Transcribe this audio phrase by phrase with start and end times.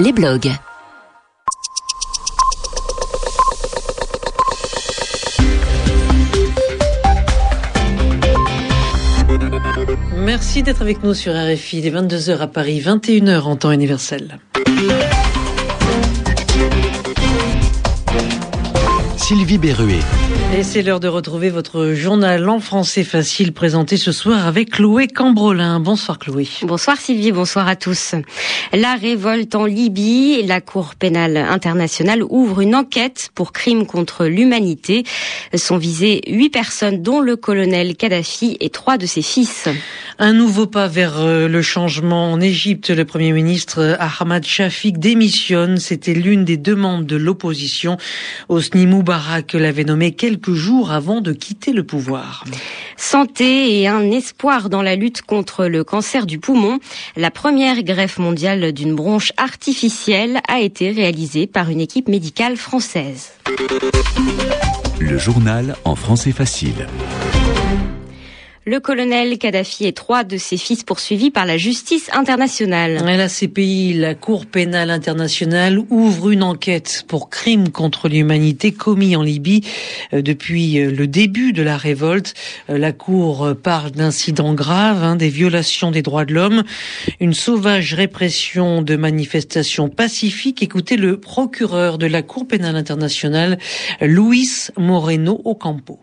[0.00, 0.50] les blogs.
[10.16, 14.38] Merci d'être avec nous sur RFI, des 22h à Paris, 21h en temps universel.
[19.28, 20.00] Sylvie Berruet.
[20.56, 25.06] Et c'est l'heure de retrouver votre journal en français facile présenté ce soir avec Chloé
[25.06, 25.78] Cambrolin.
[25.78, 26.48] Bonsoir Chloé.
[26.62, 28.14] Bonsoir Sylvie, bonsoir à tous.
[28.72, 35.04] La révolte en Libye, la Cour pénale internationale ouvre une enquête pour crimes contre l'humanité.
[35.54, 39.68] Sont visées huit personnes dont le colonel Kadhafi et trois de ses fils.
[40.18, 42.90] Un nouveau pas vers euh, le changement en Égypte.
[42.90, 45.76] Le Premier ministre euh, Ahmad Shafik démissionne.
[45.76, 47.98] C'était l'une des demandes de l'opposition.
[48.48, 49.17] Osni Moubarak
[49.54, 52.44] l'avait nommé quelques jours avant de quitter le pouvoir.
[52.96, 56.78] Santé et un espoir dans la lutte contre le cancer du poumon.
[57.16, 63.32] La première greffe mondiale d'une bronche artificielle a été réalisée par une équipe médicale française.
[64.98, 66.86] Le journal en français facile.
[68.68, 73.02] Le colonel Kadhafi et trois de ses fils poursuivis par la justice internationale.
[73.02, 79.22] La CPI, la Cour pénale internationale, ouvre une enquête pour crimes contre l'humanité commis en
[79.22, 79.62] Libye
[80.12, 82.34] euh, depuis euh, le début de la révolte.
[82.68, 86.62] Euh, la Cour parle d'incidents graves, hein, des violations des droits de l'homme,
[87.20, 90.62] une sauvage répression de manifestations pacifiques.
[90.62, 93.56] Écoutez le procureur de la Cour pénale internationale,
[94.02, 96.00] Luis Moreno Ocampo.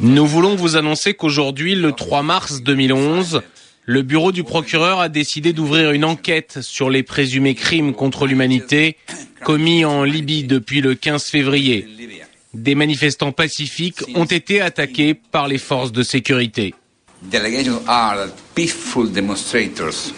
[0.00, 3.40] Nous voulons vous annoncer qu'aujourd'hui, le 3 mars 2011,
[3.86, 8.98] le bureau du procureur a décidé d'ouvrir une enquête sur les présumés crimes contre l'humanité
[9.42, 11.86] commis en Libye depuis le 15 février.
[12.52, 16.74] Des manifestants pacifiques ont été attaqués par les forces de sécurité.
[18.54, 20.12] peaceful demonstrators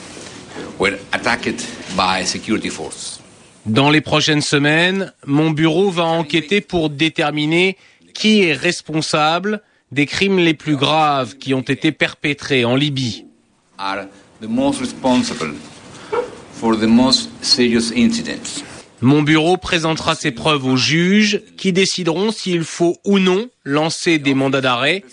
[0.81, 1.63] were attacked
[1.97, 3.20] by security forces.
[3.71, 7.77] Dans les prochaines semaines, mon bureau va enquêter pour déterminer
[8.15, 9.63] qui est responsable
[9.93, 13.27] des crimes les plus graves qui ont été perpétrés en Libye.
[19.01, 24.35] Mon bureau présentera ses preuves aux juges qui décideront s'il faut ou non lancer des
[24.35, 25.05] mandats d'arrêt.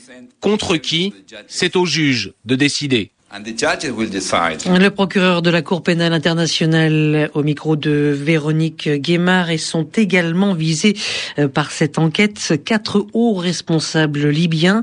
[0.41, 1.13] Contre qui
[1.47, 3.11] C'est aux juges de décider.
[3.29, 10.53] Le procureur de la Cour pénale internationale au micro de Véronique Guémard et sont également
[10.53, 10.95] visés
[11.37, 14.81] euh, par cette enquête quatre hauts responsables libyens,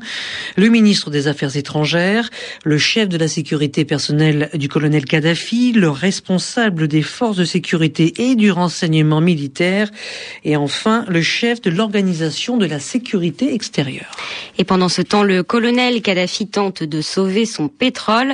[0.56, 2.28] le ministre des Affaires étrangères,
[2.64, 8.12] le chef de la sécurité personnelle du colonel Kadhafi, le responsable des forces de sécurité
[8.18, 9.90] et du renseignement militaire
[10.44, 14.10] et enfin le chef de l'organisation de la sécurité extérieure.
[14.58, 18.33] Et pendant ce temps, le colonel Kadhafi tente de sauver son pétrole.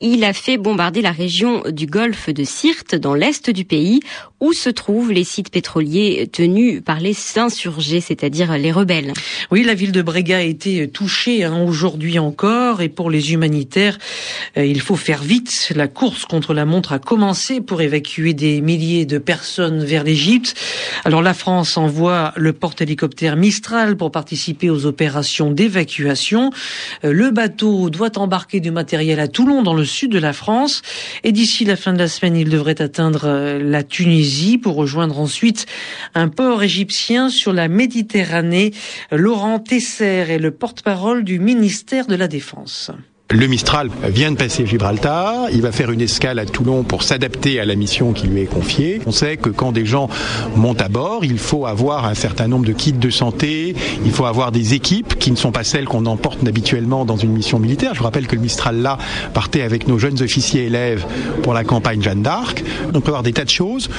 [0.00, 3.98] Il a fait bombarder la région du golfe de Sirte dans l'est du pays
[4.38, 9.12] où se trouvent les sites pétroliers tenus par les insurgés, c'est-à-dire les rebelles.
[9.50, 13.98] Oui, la ville de Brega a été touchée hein, aujourd'hui encore et pour les humanitaires,
[14.56, 15.72] euh, il faut faire vite.
[15.74, 20.54] La course contre la montre a commencé pour évacuer des milliers de personnes vers l'Égypte.
[21.04, 26.50] Alors la France envoie le porte-hélicoptère Mistral pour participer aux opérations d'évacuation.
[27.04, 30.82] Euh, le bateau doit embarquer du matériel à Toulon dans le sud de la France
[31.24, 35.18] et d'ici la fin de la semaine, il devrait atteindre euh, la Tunisie pour rejoindre
[35.18, 35.66] ensuite
[36.14, 38.72] un port égyptien sur la Méditerranée.
[39.10, 42.92] Laurent Tesser est le porte-parole du ministère de la Défense.
[43.30, 47.60] Le Mistral vient de passer Gibraltar, il va faire une escale à Toulon pour s'adapter
[47.60, 49.02] à la mission qui lui est confiée.
[49.04, 50.08] On sait que quand des gens
[50.56, 54.24] montent à bord, il faut avoir un certain nombre de kits de santé, il faut
[54.24, 57.92] avoir des équipes qui ne sont pas celles qu'on emporte habituellement dans une mission militaire.
[57.92, 58.96] Je vous rappelle que le Mistral là
[59.34, 61.04] partait avec nos jeunes officiers élèves
[61.42, 62.64] pour la campagne Jeanne d'Arc.
[62.94, 63.90] On peut avoir des tas de choses.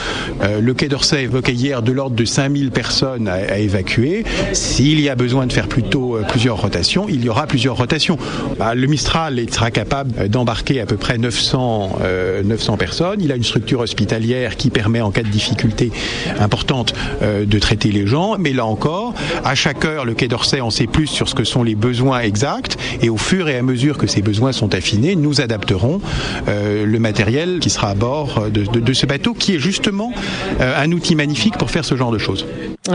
[0.41, 4.23] Euh, le Quai d'Orsay évoquait hier de l'ordre de 5000 personnes à, évacuer.
[4.53, 8.17] S'il y a besoin de faire plutôt euh, plusieurs rotations, il y aura plusieurs rotations.
[8.57, 11.99] Bah, le Mistral il sera capable d'embarquer à peu près 900,
[12.43, 13.21] 900 euh, personnes.
[13.21, 15.91] Il a une structure hospitalière qui permet en cas de difficulté
[16.39, 18.37] importante euh, de traiter les gens.
[18.37, 19.13] Mais là encore,
[19.43, 22.21] à chaque heure, le Quai d'Orsay en sait plus sur ce que sont les besoins
[22.21, 22.77] exacts.
[23.01, 26.01] Et au fur et à mesure que ces besoins sont affinés, nous adapterons
[26.47, 30.13] euh, le matériel qui sera à bord de ce bateau, qui est justement
[30.59, 32.45] un outil magnifique pour faire ce genre de choses.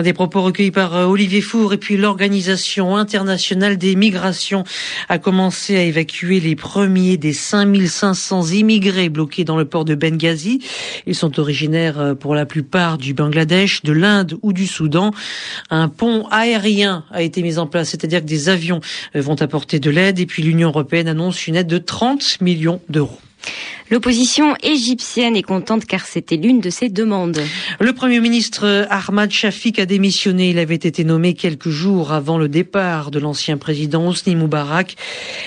[0.03, 4.65] Des propos recueillis par Olivier Four et puis l'Organisation internationale des migrations
[5.09, 10.61] a commencé à évacuer les premiers des 5500 immigrés bloqués dans le port de Benghazi.
[11.07, 15.13] Ils sont originaires euh, pour la plupart du Bangladesh, de l'Inde ou du Soudan.
[15.71, 18.81] Un pont aérien a été mis en place, c'est-à-dire que des avions
[19.15, 22.81] euh, vont apporter de l'aide et puis l'Union européenne annonce une aide de 30 millions
[22.89, 23.21] d'euros.
[23.91, 27.41] L'opposition égyptienne est contente car c'était l'une de ses demandes.
[27.81, 30.51] Le Premier ministre Ahmad Shafik a démissionné.
[30.51, 34.97] Il avait été nommé quelques jours avant le départ de l'ancien président Hosni Moubarak.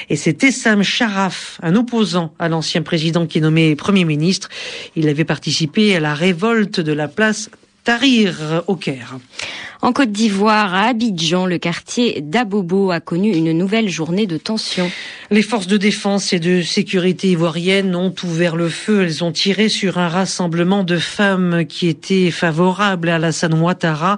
[0.10, 4.50] Et c'est Essam Sharaf, un opposant à l'ancien président qui est nommé Premier ministre.
[4.96, 7.50] Il avait participé à la révolte de la place
[7.84, 9.18] Tahrir au Caire.
[9.84, 14.90] En Côte d'Ivoire, à Abidjan, le quartier d'Abobo a connu une nouvelle journée de tension.
[15.30, 19.04] Les forces de défense et de sécurité ivoiriennes ont ouvert le feu.
[19.04, 24.18] Elles ont tiré sur un rassemblement de femmes qui étaient favorables à Alassane Ouattara.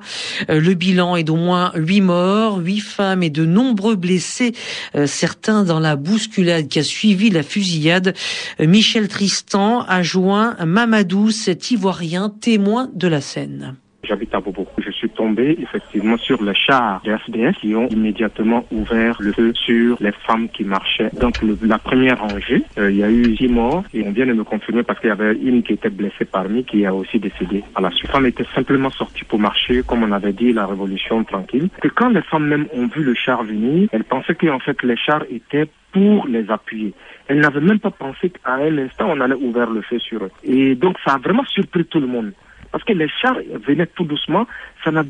[0.50, 4.54] Euh, le bilan est d'au moins huit morts, huit femmes et de nombreux blessés,
[4.96, 8.16] euh, certains dans la bousculade qui a suivi la fusillade.
[8.62, 13.76] Euh, Michel Tristan a joint Mamadou, cet Ivoirien témoin de la scène.
[14.04, 14.66] J'habite à Bobo.
[14.78, 19.54] Je suis tombé effectivement sur les chars des FDS qui ont immédiatement ouvert le feu
[19.56, 21.10] sur les femmes qui marchaient.
[21.20, 24.34] Donc la première rangée, euh, il y a eu six morts et on vient de
[24.34, 27.64] me confirmer parce qu'il y avait une qui était blessée parmi qui a aussi décédé.
[27.76, 31.70] Alors, la femme était simplement sortie pour marcher, comme on avait dit, la révolution tranquille.
[31.82, 34.98] Que quand les femmes même ont vu le char venir, elles pensaient qu'en fait les
[34.98, 36.94] chars étaient pour les appuyer.
[37.28, 40.32] Elles n'avaient même pas pensé qu'à un instant on allait ouvrir le feu sur eux.
[40.44, 42.34] Et donc ça a vraiment surpris tout le monde.
[42.72, 43.38] Parce que les chars
[43.68, 44.48] venaient tout doucement,
[44.84, 45.10] ça n'avait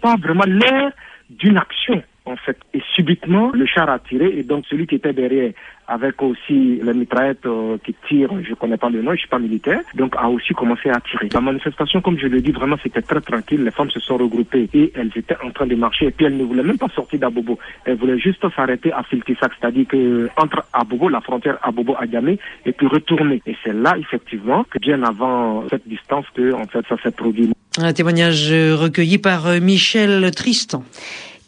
[0.00, 0.92] pas vraiment l'air
[1.28, 2.56] d'une action en fait.
[2.74, 5.52] Et subitement, le char a tiré et donc celui qui était derrière,
[5.88, 9.38] avec aussi la mitraillette euh, qui tire, je connais pas le nom, je suis pas
[9.38, 11.28] militaire, donc a aussi commencé à tirer.
[11.32, 13.64] La manifestation, comme je le dis, vraiment c'était très tranquille.
[13.64, 16.36] Les femmes se sont regroupées et elles étaient en train de marcher et puis elles
[16.36, 17.58] ne voulaient même pas sortir d'Abobo.
[17.84, 22.86] Elles voulaient juste s'arrêter à Filtissac, c'est-à-dire que entre Abobo, la frontière Abobo-Agamé, et puis
[22.86, 23.42] retourner.
[23.46, 27.50] Et c'est là, effectivement, que bien avant cette distance que, en fait, ça s'est produit.
[27.78, 30.82] Un témoignage recueilli par euh, Michel Tristan.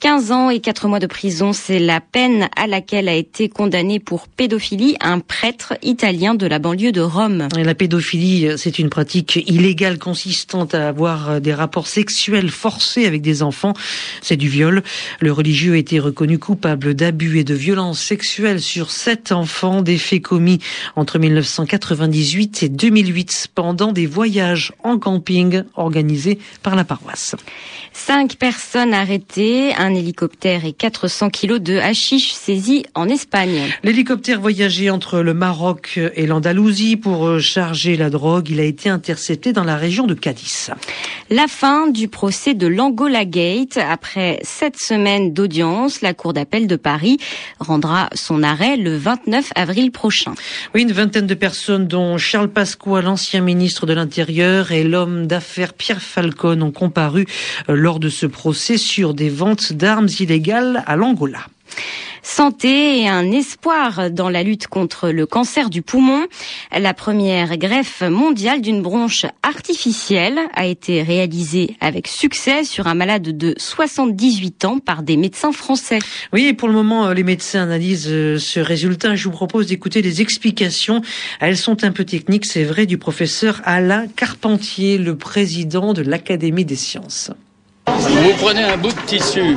[0.02, 4.00] 15 ans et 4 mois de prison, c'est la peine à laquelle a été condamné
[4.00, 7.46] pour pédophilie un prêtre italien de la banlieue de Rome.
[7.56, 13.44] la pédophilie, c'est une pratique illégale consistant à avoir des rapports sexuels forcés avec des
[13.44, 13.74] enfants.
[14.22, 14.82] C'est du viol.
[15.20, 19.98] Le religieux a été reconnu coupable d'abus et de violences sexuelles sur sept enfants, des
[19.98, 20.58] faits commis
[20.96, 27.36] entre 1998 et 2008 pendant des voyages en camping organisés par la paroisse.
[27.92, 33.60] Cinq personnes arrêtées, un hélicoptère et 400 kilos de hashish saisis en Espagne.
[33.82, 38.50] L'hélicoptère voyageait entre le Maroc et l'Andalousie pour charger la drogue.
[38.50, 40.70] Il a été intercepté dans la région de Cadiz.
[41.30, 43.78] La fin du procès de l'Angola Gate.
[43.78, 47.18] Après sept semaines d'audience, la Cour d'appel de Paris
[47.58, 50.34] rendra son arrêt le 29 avril prochain.
[50.74, 55.74] Oui, une vingtaine de personnes, dont Charles Pasqua, l'ancien ministre de l'Intérieur, et l'homme d'affaires
[55.74, 57.26] Pierre Falcon, ont comparu
[57.68, 61.40] euh, lors de ce procès sur des ventes d'armes illégales à l'Angola
[62.22, 66.26] santé et un espoir dans la lutte contre le cancer du poumon.
[66.70, 73.36] La première greffe mondiale d'une bronche artificielle a été réalisée avec succès sur un malade
[73.36, 75.98] de 78 ans par des médecins français.
[76.32, 79.16] Oui, et pour le moment, les médecins analysent euh, ce résultat.
[79.16, 81.02] Je vous propose d'écouter les explications.
[81.40, 86.64] Elles sont un peu techniques, c'est vrai, du professeur Alain Carpentier, le président de l'Académie
[86.64, 87.32] des sciences.
[88.08, 89.56] Vous prenez un bout de tissu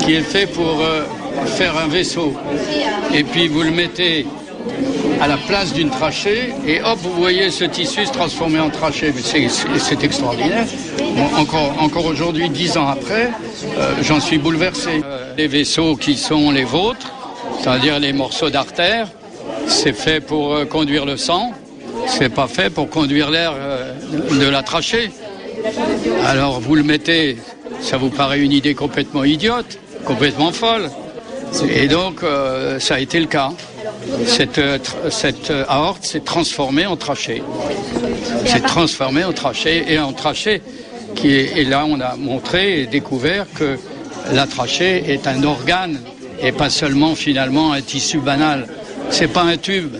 [0.00, 1.02] qui est fait pour euh,
[1.46, 2.34] faire un vaisseau
[3.12, 4.26] et puis vous le mettez
[5.20, 9.12] à la place d'une trachée et hop, vous voyez ce tissu se transformer en trachée.
[9.22, 10.66] C'est extraordinaire.
[11.36, 13.30] encore encore aujourd'hui, dix ans après,
[13.78, 15.02] euh, j'en suis bouleversé.
[15.36, 17.12] les vaisseaux qui sont les vôtres,
[17.60, 19.08] c'est-à-dire les morceaux d'artère,
[19.66, 21.52] c'est fait pour euh, conduire le sang,
[22.06, 23.54] c'est pas fait pour conduire l'air
[24.30, 25.10] de la trachée.
[26.26, 27.36] Alors vous le mettez
[27.84, 30.90] ça vous paraît une idée complètement idiote, complètement folle.
[31.68, 33.52] Et donc, euh, ça a été le cas.
[34.26, 34.78] Cette, euh,
[35.10, 37.42] cette euh, aorte s'est transformée en trachée.
[38.46, 40.62] S'est transformée en trachée et en trachée.
[41.14, 43.78] Qui est, et là, on a montré et découvert que
[44.32, 46.00] la trachée est un organe
[46.42, 48.66] et pas seulement finalement un tissu banal.
[49.10, 49.94] C'est pas un tube.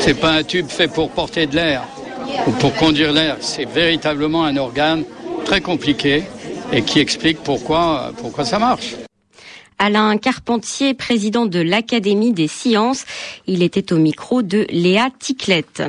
[0.00, 1.82] C'est pas un tube fait pour porter de l'air
[2.46, 3.38] ou pour conduire l'air.
[3.40, 5.04] C'est véritablement un organe
[5.44, 6.24] très compliqué
[6.72, 8.96] et qui explique pourquoi, pourquoi ça marche.
[9.78, 13.04] Alain Carpentier, président de l'Académie des sciences.
[13.46, 15.82] Il était au micro de Léa Ticlette.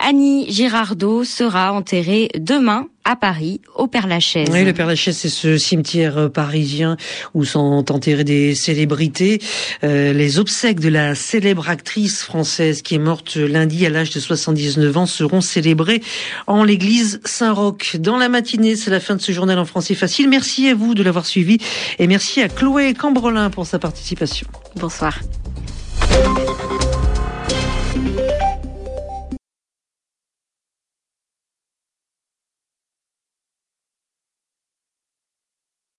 [0.00, 4.48] Annie Girardot sera enterrée demain à Paris, au Père-Lachaise.
[4.50, 6.96] Oui, le Père-Lachaise, c'est ce cimetière euh, parisien
[7.34, 9.40] où sont enterrées des célébrités.
[9.84, 14.20] Euh, les obsèques de la célèbre actrice française qui est morte lundi à l'âge de
[14.20, 16.02] 79 ans seront célébrées
[16.46, 17.96] en l'église Saint-Roch.
[17.96, 20.28] Dans la matinée, c'est la fin de ce journal en français facile.
[20.28, 21.58] Merci à vous de l'avoir suivi
[21.98, 24.46] et merci à Chloé Cambrelin pour sa participation.
[24.76, 25.18] Bonsoir.